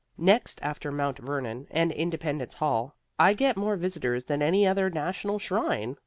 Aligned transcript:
Next 0.17 0.59
after 0.63 0.91
Mount 0.91 1.19
Vernon 1.19 1.67
and 1.69 1.91
Independence 1.91 2.55
Hall, 2.55 2.95
I 3.19 3.33
get 3.35 3.55
more 3.55 3.75
visitors 3.77 4.23
than 4.23 4.41
any 4.41 4.65
other 4.65 4.89
national 4.89 5.37
shrine. 5.37 5.95